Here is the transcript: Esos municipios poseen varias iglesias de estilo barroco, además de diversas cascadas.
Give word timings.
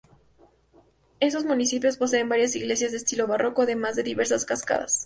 Esos 1.19 1.45
municipios 1.45 1.95
poseen 1.97 2.27
varias 2.27 2.55
iglesias 2.55 2.89
de 2.89 2.97
estilo 2.97 3.27
barroco, 3.27 3.61
además 3.61 3.95
de 3.95 4.01
diversas 4.01 4.45
cascadas. 4.45 4.99